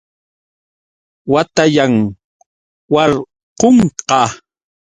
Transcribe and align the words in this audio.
Watayan. 1.31 1.93
warkunqa. 2.93 4.21